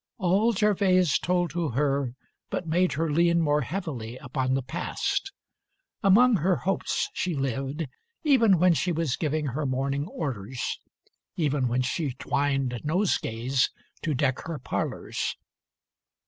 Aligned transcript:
All 0.17 0.51
Gervase 0.51 1.19
told 1.19 1.51
to 1.51 1.69
her 1.77 2.15
but 2.49 2.65
made 2.65 2.93
her 2.93 3.11
lean 3.11 3.39
More 3.39 3.61
heavily 3.61 4.17
upon 4.17 4.55
the 4.55 4.63
past. 4.63 5.31
Among 6.01 6.37
Her 6.37 6.55
hopes 6.55 7.07
she 7.13 7.35
lived, 7.35 7.85
even 8.23 8.57
when 8.57 8.73
she 8.73 8.91
was 8.91 9.15
giving 9.15 9.45
Her 9.53 9.67
morning 9.67 10.07
orders, 10.07 10.79
even 11.35 11.67
when 11.67 11.83
she 11.83 12.13
twined 12.13 12.81
Nosegays 12.83 13.69
to 14.01 14.15
deck 14.15 14.39
her 14.47 14.57
parlours. 14.57 15.37